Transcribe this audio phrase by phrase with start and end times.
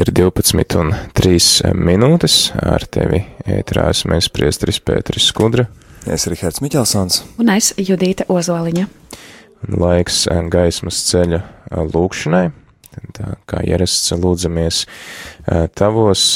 [0.00, 5.70] Ir 12 un 3 minūtes ar tevi ētrā esmu es priestris Pēteris Skudra.
[6.04, 7.22] Es Rihards Miķelsons.
[7.40, 8.84] Un es Judīte Ozoliņa.
[9.72, 11.40] Laiks gaismas ceļa
[11.94, 12.50] lūkšanai.
[13.16, 14.82] Tā kā ierasts lūdzamies
[15.80, 16.26] tavos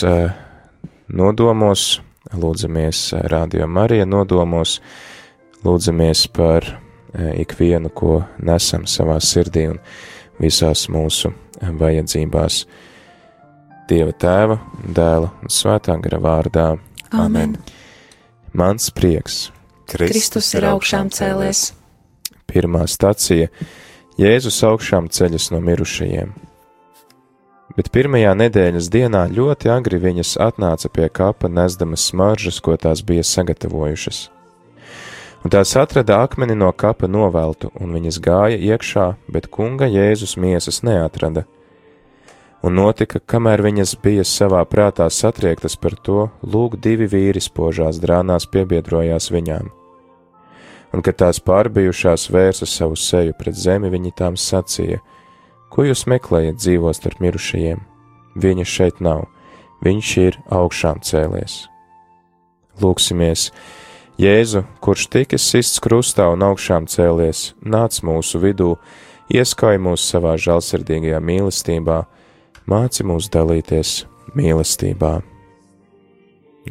[1.13, 1.85] nodomos,
[2.33, 4.79] lūdzamies Radio Marija nodomos,
[5.69, 6.84] lūdzamies par
[7.15, 9.81] ikvienu, ko nesam savā sirdī un
[10.41, 11.33] visās mūsu
[11.63, 12.65] vajadzībās.
[13.89, 14.59] Dieva tēva,
[14.97, 16.69] dēla un svētā gara vārdā.
[17.13, 17.59] Amen.
[18.57, 19.51] Mans prieks.
[19.91, 21.73] Kristus ir augšām cēlies.
[22.49, 23.49] Pirmā stacija-
[24.23, 26.33] Jēzus augšām ceļas no mirušajiem.
[27.75, 33.23] Bet pirmajā nedēļas dienā ļoti agri viņas atnāca pie kapa nesdamas smaržas, ko tās bija
[33.23, 34.29] sagatavojušas.
[35.45, 40.81] Un tās atrada akmeni no kapa noveltu, un viņas gāja iekšā, bet kunga Jēzus miesas
[40.87, 41.45] neatrada
[42.65, 48.49] un notika, kamēr viņas bija savā prātā satriektas par to, lūk, divi vīri spožās drānās
[48.49, 49.69] piebiedrojās viņām.
[50.95, 55.03] Un, kad tās pārbijušās vērsa savu seju pret zemi, viņi tām sacīja:
[55.69, 57.83] Ko jūs meklējat dzīvos starp mirušajiem?
[58.41, 59.27] Viņa šeit nav,
[59.85, 61.65] viņš ir augšām cēlies.
[62.81, 63.51] Lūksimies!
[64.21, 68.77] Jēzu, kurš tika sists krustā un augšām cēlies, nāc mūsu vidū,
[69.35, 71.99] ieskauj mūs savā žēlsirdīgajā mīlestībā,
[72.71, 74.05] māci mūs dalīties
[74.39, 75.15] mīlestībā.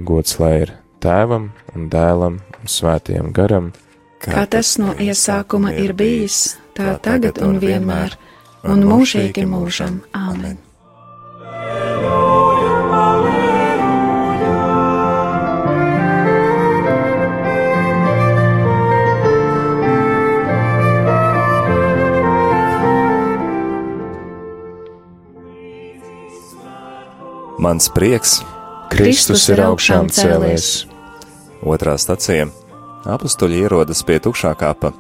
[0.08, 3.74] Gods lai ir tēvam un dēlam un svētiem garam,
[4.24, 8.16] Kā tas no iesākuma ir bijis, tā tagad un vienmēr,
[8.64, 10.00] un mūžīgi mūžam.
[10.16, 10.56] Āmen!
[27.64, 28.42] Mans prieks,
[28.92, 30.84] Kristus ir augšām cēlies.
[31.64, 32.50] otrā stacija-
[33.16, 34.92] apstuļi ierodas pie tukšā kapa.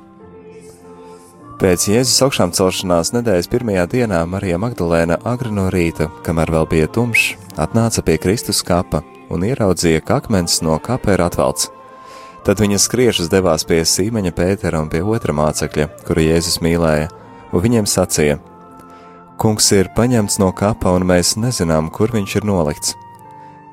[1.60, 6.88] Pēc Jēzus augšām celšanās nedēļas pirmajā dienā Marija Magdalēna agri no rīta, kamēr vēl bija
[6.88, 11.70] tumšs, atnāca pie Kristus kapa un ieraudzīja, ka akmens no kapa ir atvelts.
[12.46, 17.12] Tad viņa skriešus devās pie Sīmeņa Pētera un pie otra mācekļa, kuru Jēzus mīlēja,
[17.52, 18.40] un viņiem sacīja:
[19.44, 22.94] Kungs ir paņemts no kapa, un mēs nezinām, kur viņš ir nolikts.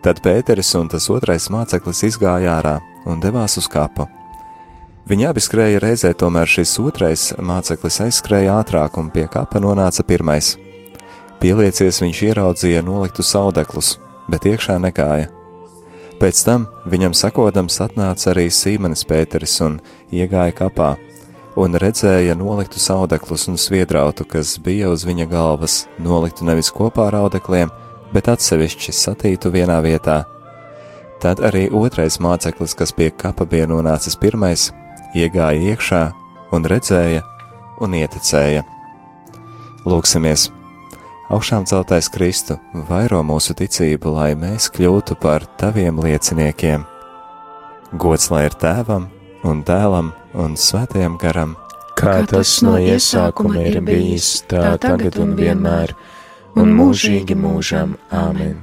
[0.02, 2.72] Tad Pēteris un tas otrais māceklis izgāja ārā
[3.06, 4.08] un devās uz kapu.
[5.06, 10.56] Viņi abi skrēja reizē, tomēr šis otrais māceklis aizskrēja ātrāk un pie kapa nonāca pirmais.
[11.38, 13.92] Pieliecies viņš ieraudzīja noliktu saudeklus,
[14.26, 15.30] bet iekšā negāja.
[16.18, 19.78] Pēc tam viņam sakodams atnāca arī Sīmenis Pēteris un
[20.10, 20.96] iegāja kapā,
[21.58, 27.18] un redzēja noliktu saudeklus un sviedrautu, kas bija uz viņa galvas, noliktu nevis kopā ar
[27.24, 27.72] audekliem,
[28.14, 30.24] bet atsevišķi satītu vienā vietā.
[31.20, 34.70] Tad arī otrais māceklis, kas pie kapa bija nonācis pirmais,
[35.14, 36.04] iegāja iekšā
[36.56, 37.26] un redzēja
[37.80, 38.64] un ieticēja.
[39.88, 40.50] Lūksimies!
[41.30, 42.56] Augšām celtais Kristu
[42.88, 46.82] vairo mūsu ticību, lai mēs kļūtu par taviem lieciniekiem.
[47.94, 49.06] Gods lai ir tēvam
[49.46, 51.56] un dēlam un svētajam garam,
[52.00, 55.92] Kā tas no iesākuma ir bijis, tā tagad un vienmēr,
[56.56, 57.98] un mūžīgi mūžam.
[58.08, 58.56] Āmen!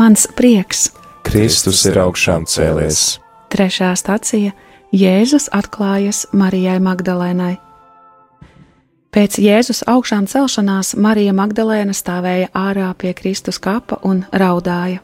[0.00, 0.88] Mans prieks!
[1.30, 3.20] Kristus ir augšām cēlies.
[3.54, 4.50] Trešā stacija-
[5.02, 7.52] Jēzus atklājas Marijai Magdalēnai.
[9.14, 14.98] Pēc Jēzus augšām celšanās Marija Magdalēna stāvēja ārā pie Kristus kapa un raudāja.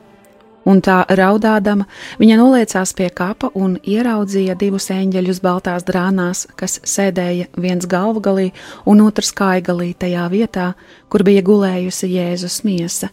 [0.65, 1.87] Un tā raudādama,
[2.19, 8.53] viņa noliecās pie kapa un ieraudzīja divus eņģeļus baltās drānās, kas sēdēja viens galvgalī
[8.85, 10.75] un otrs kājgalī tajā vietā,
[11.09, 13.11] kur bija gulējusi Jēzus miesa.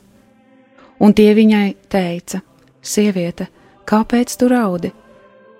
[0.99, 2.41] Un tie viņai teica:
[2.83, 3.47] Sieviete,
[3.87, 4.91] kāpēc tu raudi?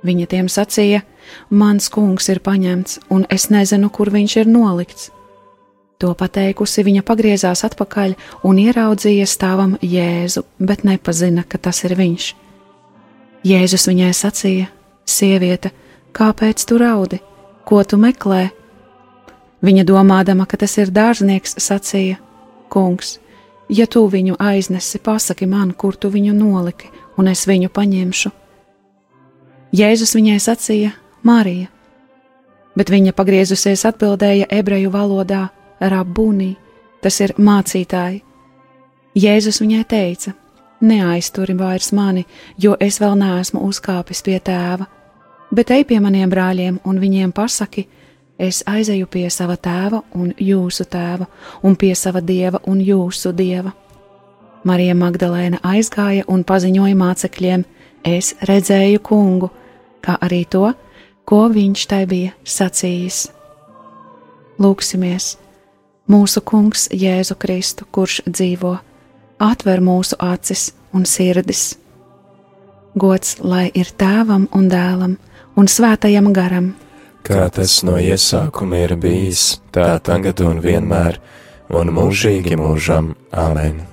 [0.04, 1.02] Viņa tiem sacīja:
[1.50, 5.12] Mans kungs ir paņemts, un es nezinu, kur viņš ir nolikts.
[6.04, 12.26] To pateikusi, viņa pagriezās atpakaļ un ieraudzīja stāvam Jēzu, bet nepazina, ka tas ir viņš.
[13.48, 14.68] Jēzus viņai sacīja:
[15.08, 15.72] Sieviete,
[16.12, 17.22] kāpēc tu raudi?
[17.64, 18.50] Ko tu meklē?
[19.64, 22.20] Viņa domādama, ka tas ir dārznieks, sacīja:
[22.68, 23.16] Kungs,
[23.70, 28.32] ja tu viņu aiznesi, pasaki man, kur tu viņu noliki, un es viņu paņemšu.
[29.74, 30.92] Jēzus viņai sacīja:
[31.24, 31.68] Marija,
[32.78, 35.48] bet viņa pagriezusies atbildēja ebreju valodā:
[35.80, 36.54] Rabunī,
[37.02, 38.22] tas ir mācītāji.
[39.16, 40.34] Jēzus viņai teica:
[40.84, 42.26] Neaizturi vairs mani,
[42.58, 44.86] jo es vēl neesmu uzkāpis pie tēva,
[45.52, 47.86] bet ej pie maniem brāļiem un viņiem pasaki,
[48.38, 51.30] es aizeju pie sava tēva un jūsu tēva,
[51.64, 53.72] un pie sava dieva un jūsu dieva.
[54.64, 57.66] Marija Magdalēna aizgāja un paziņoja mācekļiem:
[58.04, 59.50] Es redzēju kungu,
[60.04, 60.74] kā arī to,
[61.28, 63.26] ko viņš tai bija sacījis.
[64.60, 65.38] Lūksimies!
[66.12, 68.74] Mūsu Kungs Jēzu Kristu, kurš dzīvo,
[69.40, 71.78] atver mūsu acis un sirdis.
[73.00, 75.16] Gods lai ir tēvam un dēlam
[75.56, 76.74] un svētajam garam,
[77.24, 81.22] kā tas no iesākuma ir bijis, tā tagad un vienmēr,
[81.72, 83.16] un mūžīgi mūžam.
[83.32, 83.93] Āmen!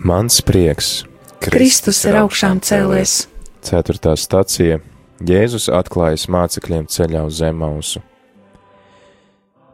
[0.00, 1.02] Mans prieks.
[1.44, 3.26] Kristus ir augšām cēlies.
[3.60, 4.78] Ceturtā stacija
[5.20, 8.00] Jēzus atklājas mācekļiem ceļā uz Zemausu.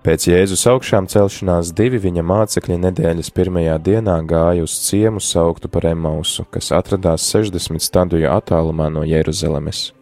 [0.02, 5.86] Pēc Jēzus augšām celšanās divi viņa mācekļi nedēļas pirmajā dienā gāja uz ciemu sauktu par
[5.92, 9.92] Emausu, kas atradās 60 stadiju attālumā no Jeruzalemes.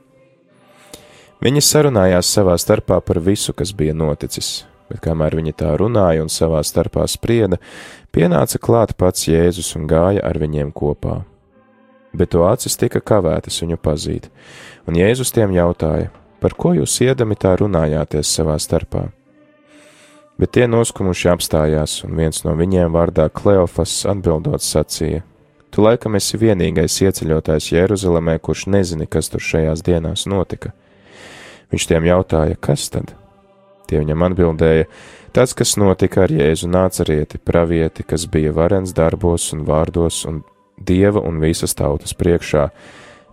[1.44, 4.62] Viņi sarunājās savā starpā par visu, kas bija noticis,
[4.94, 7.58] bet kamēr viņi tā runāja un savā starpā sprieda,
[8.14, 11.24] pienāca klāt pats Jēzus un gāja ar viņiem kopā.
[12.14, 14.30] Bet to acis tika kavētas viņu pazīt,
[14.86, 19.08] un Jēzus tiem jautāja, par ko jūs iedami tā runājāties savā starpā?
[20.38, 25.22] Bet tie noskumuši apstājās, un viens no viņiem vārdā Kleofas atbildot sacīja:
[25.74, 30.70] Tu laikam esi vienīgais ieceļotājs Jeruzalemē, kurš nezini, kas tur šajās dienās notika.
[31.70, 33.14] Viņš tiem jautāja, kas tad?
[33.94, 34.88] Tie viņam atbildēja:
[35.34, 40.40] Tas, kas notika ar Jēzu nācarieti, pravieti, kas bija varens darbos un vārdos un
[40.82, 42.64] dieva un visas tautas priekšā,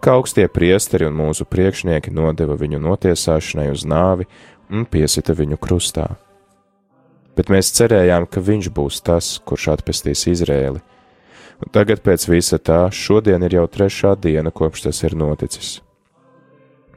[0.06, 4.28] kā augstie priesteri un mūsu priekšnieki nodeva viņu notiesāšanai uz nāvi
[4.70, 6.12] un piesita viņu krustā.
[7.34, 10.82] Bet mēs cerējām, ka viņš būs tas, kurš atpestīs Izrēli.
[11.62, 15.80] Un tagad pēc visa tā, šodien ir jau trešā diena, kopš tas ir noticis.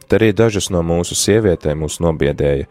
[0.04, 2.68] Tad arī dažas no mūsu sievietēm mūs nobiedēja,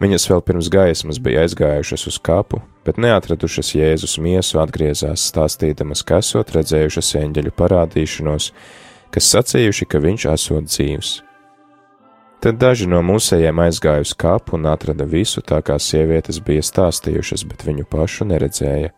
[0.00, 6.22] Viņas vēl pirms gaismas bija aizgājušas uz kapu, bet neatradušas Jēzus miesu, atgriezās stāstīdamas, ka
[6.22, 8.48] esot redzējušas eņģeļu parādīšanos,
[9.12, 11.12] kas sacījuši, ka viņš esot dzīvs.
[12.42, 17.44] Tad daži no mūsējiem aizgāja uz kapu un atrada visu tā, kā sievietes bija stāstījušas,
[17.46, 18.90] bet viņu pašu neredzēja.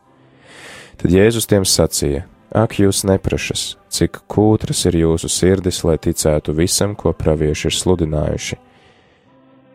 [1.03, 2.25] Tad Jēzus tiem sacīja:
[2.55, 8.59] Ak, jūs neprašas, cik kūtras ir jūsu sirdis, lai ticētu visam, ko pravieši ir sludinājuši!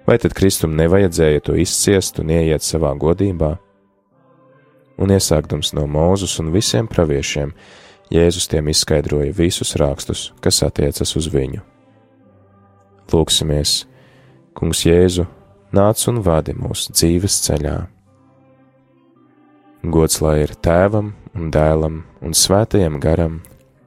[0.07, 3.55] Vai tad Kristum nevajadzēja to izciest un ieiet savā godībā?
[4.99, 7.53] Un iesākdams no Mūzus un visiem praviešiem,
[8.09, 11.61] Jēzus tiem izskaidroja visus rakstus, kas attiecas uz viņu.
[13.13, 13.83] Lūksimies,
[14.57, 15.27] Kungs Jēzu,
[15.73, 17.77] nāc un vadi mūsu dzīves ceļā.
[19.93, 23.39] Gods lai ir tēvam un dēlam un svētajam garam,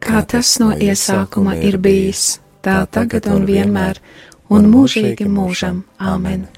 [0.03, 4.01] kā tas no iesākuma ir bijis, tā tagad un vienmēr
[4.53, 5.85] un mūžīgi mūžam.
[5.99, 6.49] Āmen!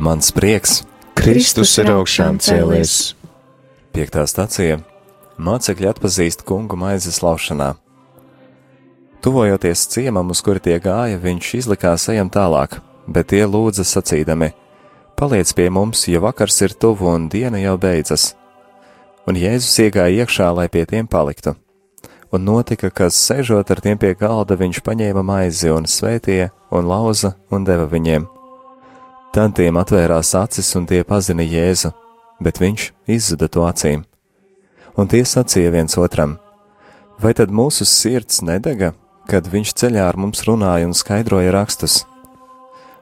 [0.00, 0.80] Mans prieks,
[1.14, 3.12] Kristus ir augšām cēlies.
[3.94, 4.80] Piektā stacija
[5.40, 7.74] Mācekļi atpazīst kungu maizes laušanā.
[9.20, 14.48] Tuvojoties ciemam, uz kuri tie gāja, viņš izlikās ejam tālāk, bet tie lūdza sacīdami:
[15.12, 18.30] Paliec pie mums, jo vakars ir tuvu un diena jau beidzas.
[19.28, 21.52] Un Jēzus iegāja iekšā, lai pie tiem paliktu.
[22.32, 27.34] Un notika, ka sēžot ar tiem pie galda, viņš paņēma maizi un svētīja un lauza
[27.52, 28.24] un deva viņiem.
[29.36, 31.92] Tad tiem atvērās acis un tie pazina Jēzu,
[32.40, 34.06] bet viņš izzuda to acīm.
[34.96, 36.38] Un tie sacīja viens otram:
[37.20, 38.94] Vai tad mūsu sirds nedega,
[39.30, 42.00] kad viņš ceļā ar mums runāja un skaidroja rakstus.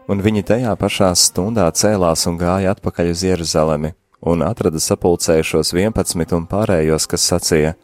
[0.08, 6.34] Un viņi tajā pašā stundā cēlās un gāja atpakaļ uz Jeruzalemi, un atrada sapulcējušos vienpadsmit
[6.36, 7.74] un pārējos, kas sacīja: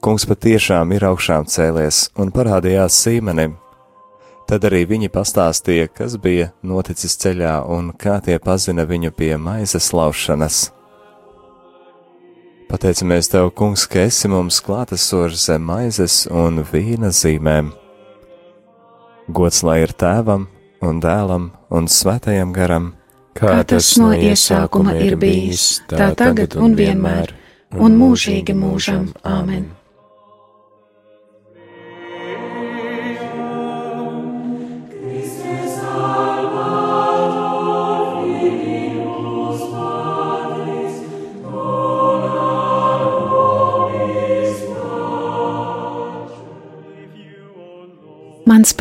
[0.00, 3.56] Kungs patiešām ir augšām cēlies un parādījās Sīmenim.
[4.46, 9.92] Tad arī viņi pastāstīja, kas bija noticis ceļā un kā tie pazina viņu pie maizes
[9.92, 10.75] laušanas.
[12.66, 17.68] Pateicamies Tev, Kungs, ka esi mums klātesošs zem maizes un vīna zīmēm.
[19.30, 20.48] Gods lai ir tēvam
[20.82, 22.90] un dēlam un svētajam garam,
[23.38, 27.36] kā tas no iesākuma ir bijis, tā tagad un vienmēr,
[27.78, 29.12] un mūžīgi mūžam.
[29.22, 29.75] Āmen!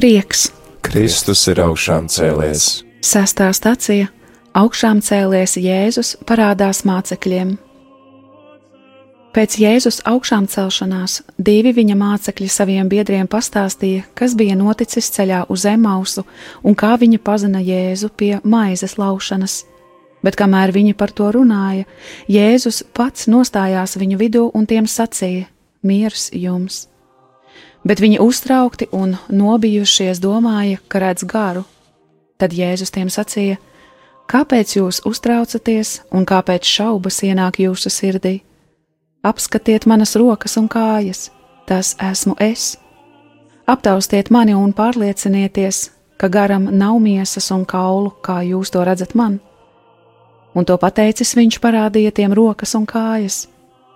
[0.05, 0.51] Prieks,
[0.85, 2.83] Kristus ir augšām cēlies.
[3.01, 4.05] Sestā stacija-
[4.61, 7.55] augšām cēlies Jēzus parādās mācekļiem.
[9.33, 15.65] Pēc Jēzus augšām celšanās divi viņa mācekļi saviem biedriem pastāstīja, kas bija noticis ceļā uz
[15.65, 16.23] Emausu
[16.63, 19.63] un kā viņi pazina Jēzu pie maizes laušanas.
[20.23, 21.85] Bet kamēr viņi par to runāja,
[22.29, 25.47] Jēzus pats nostājās viņu vidū un tiem sacīja:
[25.81, 26.94] Miers jums!
[27.87, 31.63] Bet viņi uztraukti un nobijušies domāja, ka redz garu.
[32.37, 33.57] Tad Jēzus tiem sacīja:
[34.27, 38.41] Kāpēc jūs uztraucaties un kāpēc šaubas ienāk jūsu sirdī?
[39.23, 41.29] Apskatiet manas rokas un kājas,
[41.65, 42.75] tas esmu es.
[43.65, 49.39] Aptaustiet mani un pārliecinieties, ka garam nav miesas un kaulu, kā jūs to redzat man.
[50.55, 53.47] Un to pateicis viņš parādīja tiem rokas un kājas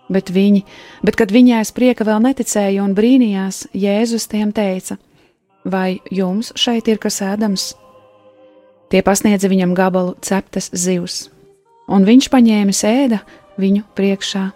[0.09, 0.63] Bet viņi,
[1.05, 4.97] bet kad viņi aiz prieka vēl neticēja un brīnījās, Jēzus tiem teica:
[5.65, 7.73] Vai jums šeit ir kas ēdams?
[8.89, 11.27] Tie pasniedza viņam gabalu ceptas zivs,
[11.85, 13.19] un viņš paņēma ēda
[13.61, 14.47] viņu priekšā.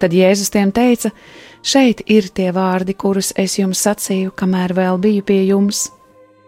[0.00, 1.12] Tad Jēzus tiem teica:
[1.64, 5.90] Šeit ir tie vārdi, kurus es jums sacīju, kamēr vēl biju pie jums,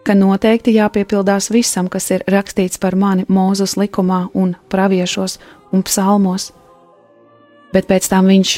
[0.05, 5.37] ka noteikti jāpiepildās visam, kas ir rakstīts par mani Mūzus likumā un praviešos
[5.73, 6.51] un psalmos
[7.77, 8.55] bet pēc tam viņš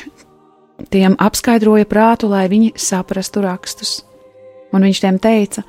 [0.87, 3.99] tiem apskaidroja prātu, lai viņi saprastu rakstus.
[4.71, 5.65] Un viņš tiem teica: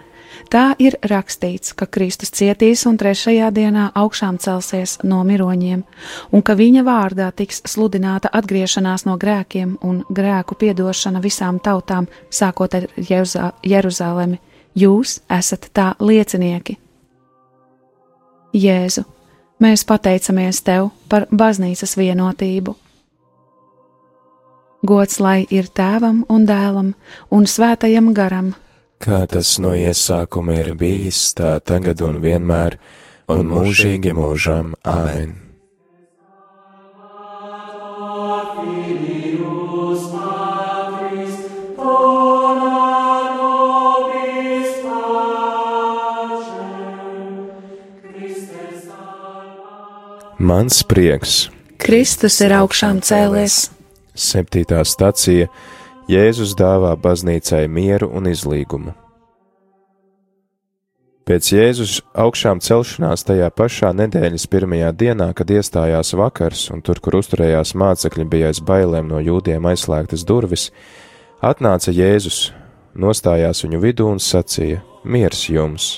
[0.50, 5.82] Tā ir rakstīts, ka Kristus cietīs un trešajā dienā augšām celsies no miroņiem,
[6.32, 12.74] un ka viņa vārdā tiks sludināta atgriešanās no grēkiem un grēku piedošana visām tautām, sākot
[12.78, 12.86] ar
[13.62, 14.40] Jeruzalemi.
[14.74, 16.78] Jūs esat tā liecinieki.
[18.54, 19.02] Jēzu,
[19.62, 22.76] mēs pateicamies Tev par baznīcas vienotību
[24.80, 26.94] Gods lai ir tēvam un dēlam
[27.28, 28.54] un svētajam garam.
[29.00, 32.76] Kā tas no iesākuma ir bijis, tā tagad un vienmēr,
[33.32, 34.74] un mūžīgi mūžam.
[34.84, 35.36] Āmen!
[50.40, 51.50] Mans prieks!
[51.80, 53.79] Kristus ir augšām cēlies!
[54.20, 55.48] Septītā stacija
[56.10, 58.92] Jēzus dāvā baznīcai mieru un izlīgumu.
[61.30, 67.20] Pēc Jēzus augšām celšanās tajā pašā nedēļas pirmajā dienā, kad iestājās vakars un tur, kur
[67.20, 70.68] uzturējās mācekļi, bija aiz bailēm no jūdiem aizslēgtas durvis,
[71.40, 72.50] atnāca Jēzus,
[72.98, 75.90] nostājās viņu vidū un sacīja: Miers jums!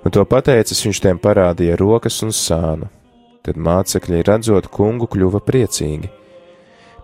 [0.00, 2.88] Un to pateicis, viņš tiem parādīja rokas un sānu.
[3.44, 6.16] Tad mācekļi, redzot kungu, kļuva priecīgi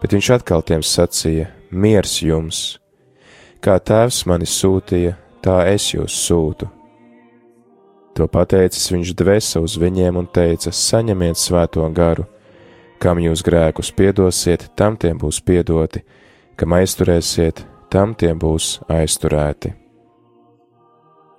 [0.01, 2.79] bet viņš atkal tiem sacīja: Miers jums!
[3.61, 6.69] Kā tēvs mani sūtīja, tā es jūs sūtu.
[8.17, 12.25] To pateicis viņš dvēsa uz viņiem un teica: Saņemiet svēto garu,
[13.03, 16.05] kam jūs grēkus piedosiet, tam tiem būs piedoti,
[16.57, 19.75] kam aizturēsiet, tam tiem būs aizturēti.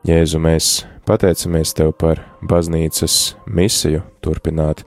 [0.08, 4.86] Jēzu, mēs pateicamies Tev par baznīcas misiju, turpināt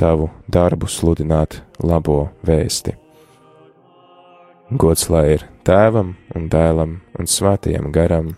[0.00, 2.99] Tavu darbu, sludināt labo vēsti.
[4.70, 8.36] Gods lai ir tēvam un dēlam un svētajam garam,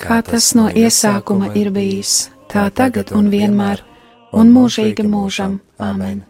[0.00, 3.84] kā tas no iesākuma ir bijis, tā tagad un vienmēr,
[4.32, 5.60] un mūžīgi mūžam.
[5.76, 6.24] Āmen!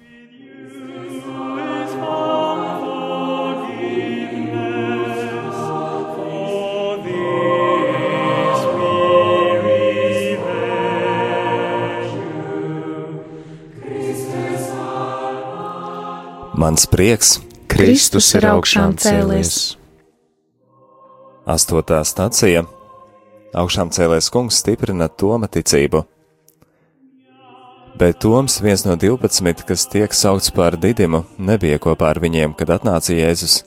[16.58, 17.37] Mans prieks
[17.75, 19.75] Kristus ir augšām cēlies.
[21.50, 22.61] Astotā stacija-
[23.61, 26.04] augšām cēlies kungs stiprina Toma ticību.
[27.99, 32.69] Bet Toms, viens no divpadsmit, kas tiek saukts par Didimu, nebija kopā ar viņiem, kad
[32.69, 33.64] atnāca Jēzus.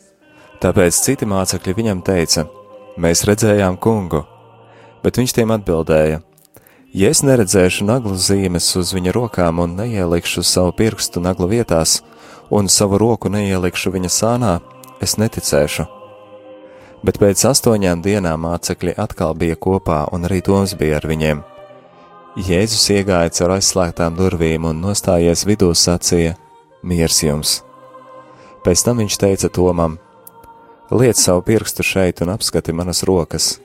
[0.62, 2.48] Tāpēc citi mācekļi viņam teica:
[2.98, 4.26] Mēs redzējām kungu,
[5.04, 6.24] bet viņš tiem atbildēja:
[6.94, 12.02] Ja es neredzēšu naglu zīmes uz viņa rokām un neielikšu savu pirkstu naglu vietās,
[12.50, 14.54] un savu roku neielikšu viņa sānā,
[15.02, 15.86] es neticēšu.
[17.06, 21.44] Bet pēc astoņām dienām mācekļi atkal bija kopā, un arī Toms bija ar viņiem.
[22.38, 26.36] Jēzus iegāja caur aizslēgtām durvīm un nostājies vidū sacīja:
[26.84, 27.62] Miers jums!
[28.66, 29.98] Pēc tam viņš teica Tomam:
[30.92, 33.58] Liec savu pirkstu šeit un apskati manas rokas,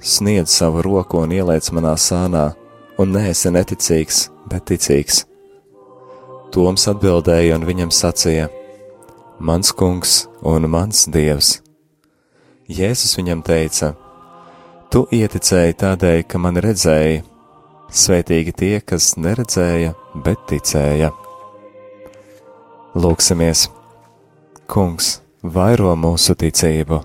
[0.00, 2.52] sniedz savu roku un ieliec manā sānā,
[2.98, 5.24] un neesi neticīgs, bet ticīgs.
[6.48, 8.46] Toms atbildēja un viņam sacīja:
[9.38, 11.58] Mans kungs un mans dievs!
[12.72, 13.90] Jēzus viņam teica:
[14.88, 17.20] Tu ieticēji tādēļ, ka man redzēji,
[17.92, 19.92] svētīgi tie, kas neredzēja,
[20.24, 21.12] bet ticēja.
[22.96, 23.68] Lūksimies!
[24.72, 27.02] Kungs, vairo mūsu ticību!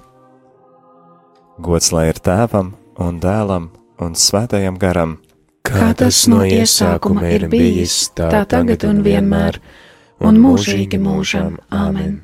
[1.63, 3.69] Gods lai ir tēvam un dēlam
[3.99, 5.19] un svētajam garam!
[5.63, 9.61] Kā tas no iesākuma ir bijis, tā tagad un vienmēr,
[10.23, 11.57] un mūžīgi mūžam.
[11.71, 12.21] Āmen!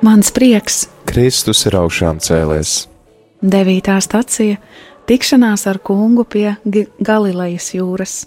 [0.00, 2.86] Mans prieks, Kristus ir augšām cēlies.
[3.40, 4.56] devītā stacija,
[5.10, 6.54] tikšanās ar kungu pie
[7.02, 8.20] Galilejas jūras.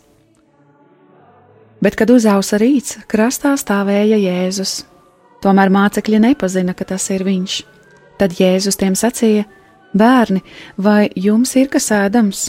[1.84, 4.82] Bet, kad uzausa rīts, krastā stāvēja Jēzus.
[5.44, 7.56] Tomēr mācekļi nepazina, ka tas ir viņš.
[8.20, 9.44] Tad Jēzus tiem sacīja:
[9.96, 10.44] Bērni,
[10.78, 12.46] vai jums ir kas ēdams?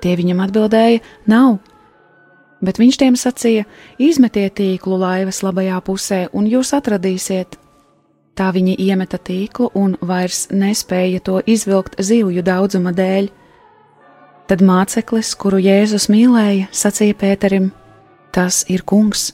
[0.00, 1.58] Tie viņam atbildēja: Nav.
[2.64, 3.66] Bet viņš tiem sacīja:
[4.00, 7.58] Izmetiet tīklu laivas labajā pusē, un jūs atradīsiet.
[8.36, 13.28] Tā viņi iemeta tīklu un vairs nespēja to izvilkt zivju daudzuma dēļ.
[14.46, 17.72] Tad māceklis, kuru Jēzus mīlēja, sacīja Pēterim:
[18.30, 19.32] Tas ir kungs.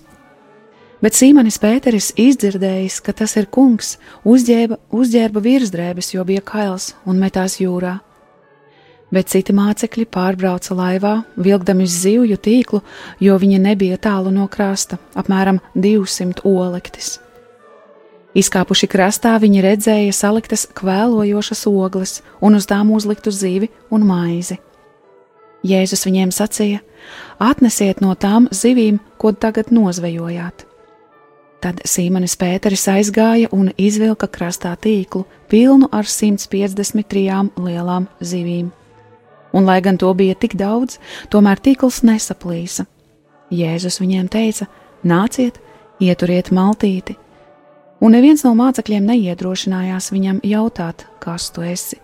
[1.04, 7.20] Bet Sīmanis Pēteris izdzirdējis, ka tas ir kungs, uzģēba, uzģērba virsdrēbes, jo bija kails un
[7.20, 7.98] metās jūrā.
[9.12, 12.80] Bet citi mācekļi pārbrauca laivā, vilkdami zivju tīklu,
[13.20, 17.18] jo viņi nebija tālu no krasta, apmēram 200 olektis.
[18.32, 24.62] Izkāpuši krastā, viņi redzēja saliktas kvēlojošas ogles un uz tām uzliktu zivi un maizi.
[25.62, 26.82] Jēzus viņiem sacīja:
[27.38, 30.66] Atnesiet no tām zivīm, ko tagad nozvejojāt.
[31.62, 38.72] Tad Sīmanis Pēteris aizgāja un izvilka krastā tīklu, pilnu ar 153 lielām zivīm.
[39.52, 40.98] Un, lai gan to bija tik daudz,
[41.30, 42.88] tomēr tīkls nesaplīsa.
[43.52, 44.66] Jēzus viņiem teica:
[45.04, 45.60] Nāciet,
[46.02, 47.18] ieturiet maltīti!
[48.02, 52.00] Un neviens no mācekļiem neiedrošinājās viņam jautāt, kas tu esi,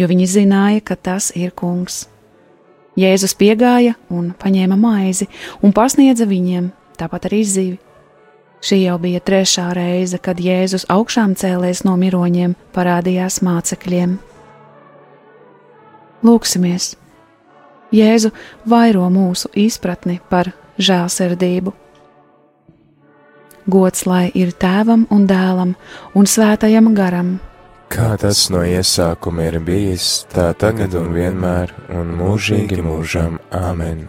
[0.00, 2.06] jo viņi zināja, ka tas ir kungs.
[2.96, 5.28] Jēzus piegāja un paņēma maizi
[5.64, 7.78] un pasniedza viņiem, tāpat arī zivi.
[8.64, 14.16] Šī jau bija trešā reize, kad Jēzus augšām cēlēs no miroņiem, parādījās mācekļiem.
[16.24, 16.94] Lūksimies!
[17.94, 18.32] Jēzu
[18.66, 21.74] vairo mūsu izpratni par žēlsirdību.
[23.70, 25.74] Gods lai ir tēvam un dēlam
[26.14, 27.36] un svētajam garam,
[27.86, 33.38] Kā tas no iesākuma ir bijis, tā tagad un vienmēr, un mūžīgi mūžam.
[33.54, 34.08] Āmen!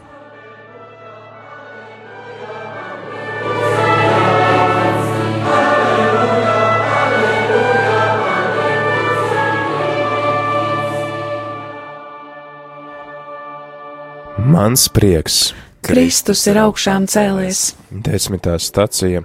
[14.57, 15.53] Mans prieks,
[15.85, 17.75] Kristus ir augšām cēlies.
[17.93, 19.21] desmitā stacija.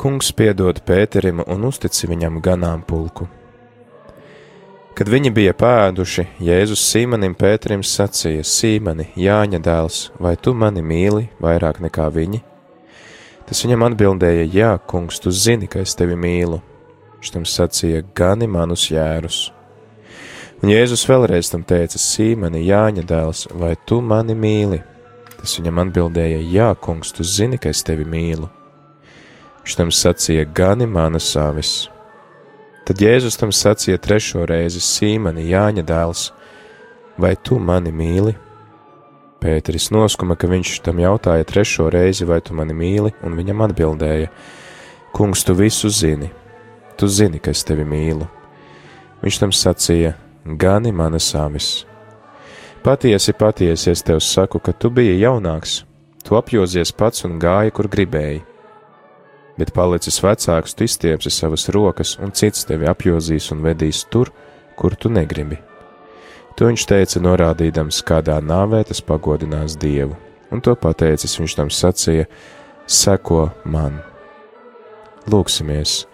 [0.00, 3.28] Kungs piedod Pēterim un uztici viņam ganāmpulku.
[4.94, 11.24] Kad viņi bija pēduši, Jēzus Sīmanim Pēterim sacīja: Sīmani, Jāņa dēls, vai tu mani mīli
[11.42, 12.38] vairāk nekā viņi?
[13.48, 16.60] Tas viņam atbildēja: Jā, kungs, tu zini, ka es tevi mīlu.
[17.16, 19.38] Viņš tam sacīja: Gani manus jērus.
[20.62, 24.78] Un Jēzus vēlreiz tam teica: Sīmani, Jāņa dēls, vai tu mani mīli?
[25.40, 28.46] Tas viņam atbildēja: Jā, kungs, tu zini, ka es tevi mīlu.
[29.64, 31.74] Viņš tam sacīja: Gani manas avis.
[32.84, 36.26] Tad Jēzus tam sacīja trešo reizi: Sīmani, Jāņa dēls,
[37.16, 38.34] vai tu mani mīli?
[39.40, 44.28] Pēteris noskuma, ka viņš tam jautāja trešo reizi, vai tu mani mīli, un viņam atbildēja:
[45.16, 46.28] Kungs, tu visu zini,
[47.00, 48.28] tu zini, ka es tevi mīlu.
[49.24, 51.86] Viņš tam sacīja: Gani manas avis.
[52.84, 55.86] Patiesi, patiesi es tev saku, ka tu biji jaunāks,
[56.20, 58.44] tu apjozies pats un gāji, kur gribēji
[59.58, 64.32] bet palicis vecāks, tu izstiepsi savas rokas, un cits tevi apjozīs un vedīs tur,
[64.78, 65.60] kur tu negribi.
[66.54, 70.14] To viņš teica, norādīdams, kādā nāvē tas pagodinās Dievu,
[70.54, 72.28] un to pateicis viņš tam sacīja:
[72.86, 73.98] Seko man!
[75.30, 76.04] Lūksimies!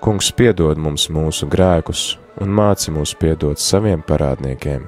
[0.00, 4.86] Kungs piedod mums mūsu grēkus un māci mūs piedot saviem parādniekiem.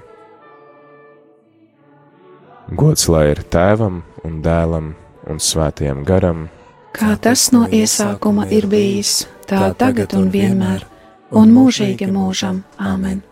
[2.72, 4.94] Gods lai ir tēvam un dēlam
[5.28, 6.46] un svētajam garam,
[6.92, 10.86] kā tas no iesākuma ir bijis, tā tagad un vienmēr,
[11.32, 12.62] un mūžīgi mūžam.
[12.78, 13.22] Āmen!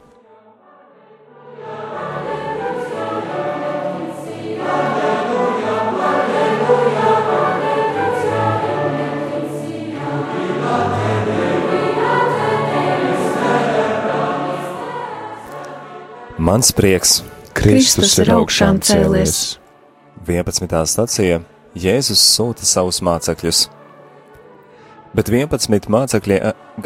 [16.40, 17.18] Mans prieks,
[17.54, 19.60] Kristus ir augšām cēlies.
[20.26, 20.72] 11.
[20.88, 21.42] stacija
[21.78, 23.68] Jēzus sūta savus mācekļus.
[25.14, 26.40] Bet 11 mācekļi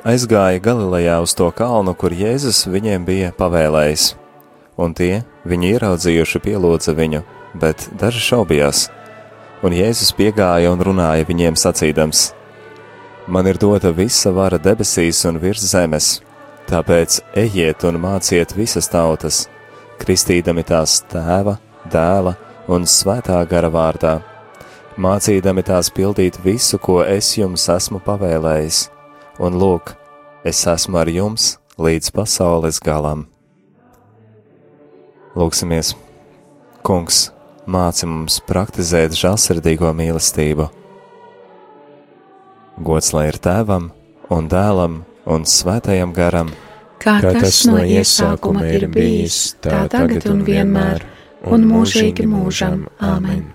[0.05, 4.14] aizgāja Galilejā uz to kalnu, kur Jēzus viņiem bija pavēlējis,
[4.81, 7.25] un tie, viņu ieraudzījuši, pielūdza viņu,
[7.61, 8.88] bet daži šaubījās.
[9.64, 12.31] Un Jēzus piegāja un runāja viņiem sacīdams:
[13.29, 16.18] Man ir dota visa vara debesīs un virs zemes
[16.64, 19.42] Tāpēc ejiet un māciet visas tautas,
[20.01, 21.59] kristīdami tās tēva,
[21.92, 22.33] dēla
[22.73, 24.14] un svētā gara vārdā,
[25.00, 28.88] mācīdami tās pildīt visu, ko es jums esmu pavēlējis,
[29.42, 29.94] un lūk,
[30.46, 33.26] es esmu ar jums līdz pasaules galam.
[35.35, 35.94] Lūksimies,
[36.85, 37.30] Kungs,
[37.66, 40.68] māci mums praktizēt žēlsirdīgo mīlestību.
[42.85, 43.88] Gods lai ir tēvam
[44.35, 46.52] un dēlam un svētajam garam,
[47.00, 51.09] kā tas no iesākuma ir bijis, tā tagad un vienmēr,
[51.48, 52.87] un mūžīgi mūžam.
[53.00, 53.53] Āmen!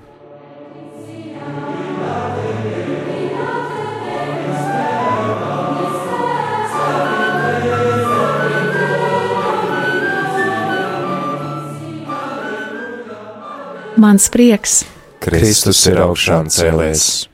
[13.99, 14.85] Mans prieks,
[15.19, 17.27] Kristus ir augšām cēlēs.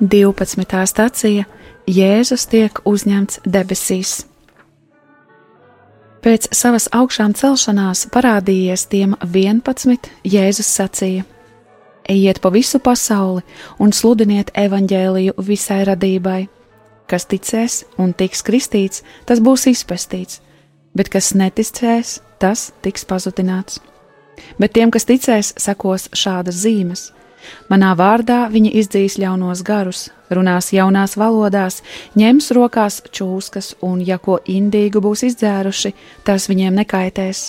[0.00, 0.78] 12.
[0.88, 1.44] stācija
[1.84, 4.12] Jēzus tiek uzņemts debesīs.
[6.24, 11.26] Pēc savas augšām celšanās parādījies tiem 11, Jēzus sacīja:
[12.08, 13.44] Ejiet pa visu pasauli
[13.76, 16.46] un sludiniet evaņģēliju visai radībai.
[17.12, 20.40] Kas ticēs un tiks kristīts, tas būs izpestīts,
[20.96, 23.82] bet kas neticēs, tas tiks pazudināts.
[24.60, 27.10] Bet tiem, kas ticēs, sekos šādas zīmes
[27.70, 31.80] Manā vārdā viņi izdzīs ļaunos garus, runās jaunās valodās,
[32.18, 35.94] ņems rokās čūskas, un, ja ko indīgu būs izdzēruši,
[36.26, 37.48] tas viņiem nekaitēs.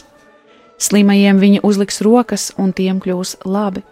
[0.77, 3.83] Slimajiem viņi uzliks rokas, un tiem kļūs labi.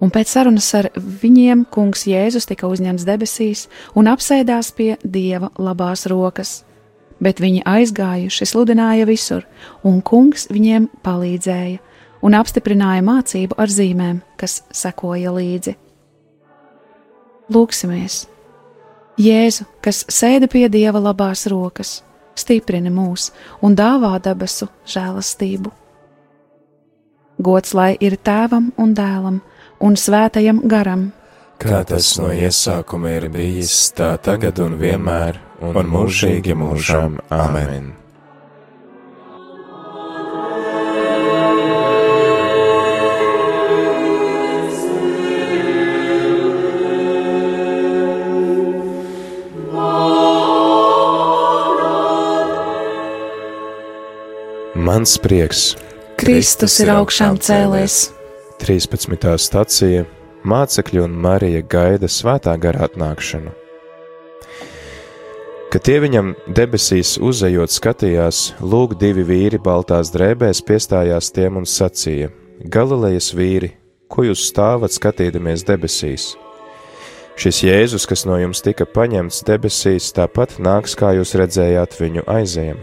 [0.00, 3.64] Un pēc sarunas ar viņiem kungs Jēzus tika uzņemts debesīs
[3.96, 6.65] un apsēdās pie dieva labās rokas.
[7.22, 9.46] Bet viņi aizgājuši, sludināja visur,
[9.86, 11.80] un kungs viņiem palīdzēja
[12.26, 15.76] un apstiprināja mācību ar zīmēm, kas sekoja līdzi.
[17.52, 18.26] Lūksimies!
[19.16, 22.02] Jēzu, kas sēda pie Dieva labās rokas,
[22.36, 23.30] stiprini mūs
[23.64, 25.72] un dāvā debesu žēlastību.
[27.40, 29.40] Gods lai ir tēvam un dēlam
[29.80, 31.10] un svētajam garam,
[31.60, 37.20] kā tas no iesākuma ir bijis, tā tagad un vienmēr, un, un mūžīgi mūžam.
[37.32, 37.94] Amen!
[54.86, 55.74] Mans prieks,
[56.16, 58.06] Kristus ir augšām cēlēs.
[58.62, 59.26] 13.
[59.36, 60.06] stacija
[60.46, 63.65] Mācekļi un Marija gaida svētā gara atnākšanu.
[65.76, 72.30] Kad tie viņam debesīs uzejot skatījās, lūk, divi vīri baltās drēbēs piestājās tiem un sacīja:
[72.72, 73.68] Galilejas vīri,
[74.08, 76.30] ko jūs stāvat skatīdamies debesīs?
[77.36, 82.80] Šis Jēzus, kas no jums tika paņemts debesīs, tāpat nāks, kā jūs redzējāt viņu aizējam.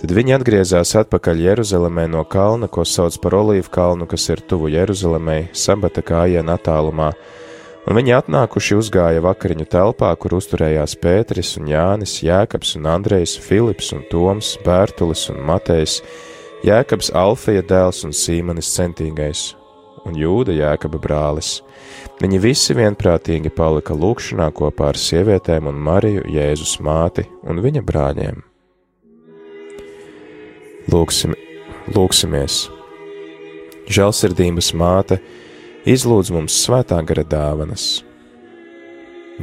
[0.00, 4.72] Tad viņi atgriezās atpakaļ Jeruzalemē no kalna, ko sauc par Olīvu kalnu, kas ir tuvu
[4.72, 7.12] Jeruzalemē, sabata kājiena attālumā,
[7.86, 13.92] un viņi atnākuši uzgāja vakariņu telpā, kur uzturējās Pēteris un Jānis, Jēkabs un Andrejs, Filips
[13.94, 16.00] un Toms, Bērtulis un Matejs,
[16.66, 19.52] Jēkabs Alfija dēls un Sīmanis centīgais,
[20.06, 21.60] un Jūda Jēkaba brālis.
[22.18, 28.42] Viņi visi vienprātīgi palika lūkšanā kopā ar sievietēm un Mariju, Jēzus māti un viņa brāļiem.
[30.90, 31.34] Lūksim,
[31.92, 32.64] lūksimies!
[33.86, 35.20] Žēlsirdības māte
[35.86, 37.86] izlūdz mums svētā gara dāvanas.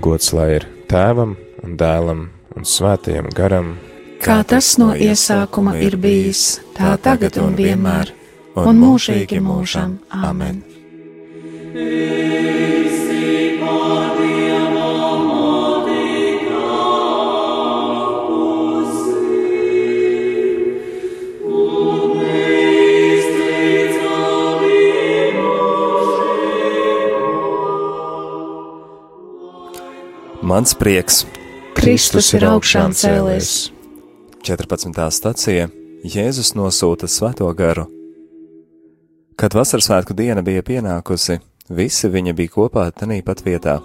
[0.04, 2.28] Gods lai ir tēvam un dēlam
[2.58, 3.76] un svētajam garam,
[4.24, 8.14] kā tas no iesākuma ir bijis, tā tagad un vienmēr,
[8.56, 9.98] un mūžīgi mūžam.
[10.14, 10.62] Āmen!
[11.74, 12.33] Amen.
[30.54, 31.24] Mans prieks.
[31.74, 33.72] Kristus ir augšām cēlies.
[34.46, 35.00] 14.
[35.10, 35.70] stacija
[36.06, 37.88] Jēzus nosūta svēto garu.
[39.40, 41.40] Kad vasarasvētku diena bija pienākusi,
[41.74, 43.80] visi viņa bija kopā tenī pat vietā,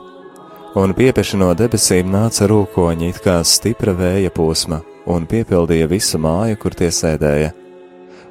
[0.76, 6.60] un piepeši no debesīm nāca rūkoņi, it kā stipra vēja posma, un piepildīja visu māju,
[6.60, 7.54] kur tie sēdēja.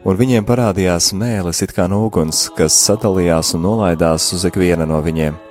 [0.05, 5.01] Un viņiem parādījās mēlis, it kā no uguns, kas sadalījās un nolaidās uz ikvienu no
[5.01, 5.46] viņiem.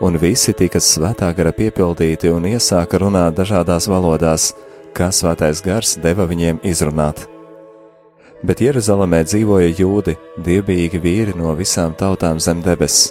[0.00, 4.54] Un visi tika svētā gara piepildīti un iesāka runāt dažādās valodās,
[4.96, 7.26] kā svētais gars deva viņiem izrunāt
[8.42, 13.10] bet Jeruzalemē dzīvoja jūdi, dievbijīgi vīri no visām tautām zem debes.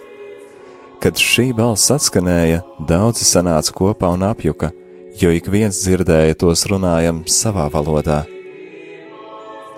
[0.99, 4.73] Kad šī balss atskanēja, daudzi sanāca kopā un apjuka,
[5.19, 8.25] jo ik viens dzirdēja tos runājam savā valodā.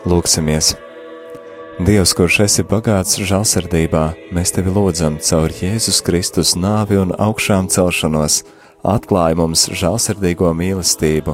[0.08, 0.74] Lūksimies!
[1.82, 4.02] Dievs, kurš esi bagāts žēlsirdībā,
[4.36, 8.44] mēs tevi lūdzam caur Jēzus Kristus nāvi un augšām celšanos,
[8.86, 11.34] atklāj mums žēlsirdīgo mīlestību,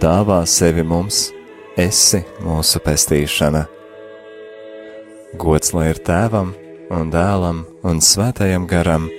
[0.00, 1.26] dāvā sevi mums
[1.76, 3.66] esi mūsu pestīšana.
[5.36, 6.54] Gods lai ir tēvam
[6.96, 9.10] un dēlam un svētajam garam,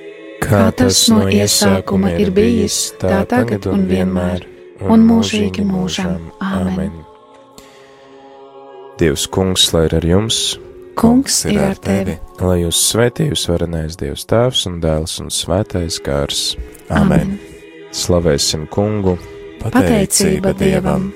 [0.41, 4.50] kā tas no iesākuma ir bijis, tā tagad un vienmēr,
[4.89, 6.32] un mūžīgi mūžam.
[6.41, 7.07] Āmen!
[8.98, 10.38] Dievs, kungs, lai ir ar jums!
[10.98, 12.16] Kungs ir ar tevi!
[12.42, 16.56] Lai jūs svētījus varenais Dievs Tēvs un Dēls un Svētais Gārs!
[16.90, 17.36] Āmen!
[17.94, 19.14] Slavēsim kungu!
[19.62, 21.12] Pateicība Dievam!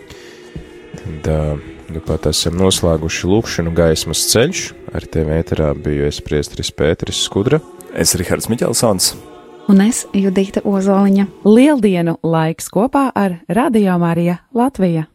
[1.25, 4.61] Tad, nu pat esam noslēguši lūkšanu gaismas ceļš.
[4.93, 7.63] Ar tevi ēterā biju es priestris Pēteris Skudra.
[7.97, 9.15] Es Rihards Miķelsons.
[9.73, 11.25] Un es Judita Ozoliņa.
[11.49, 15.07] Lieldienu laiks kopā ar Radio Marija Latvija.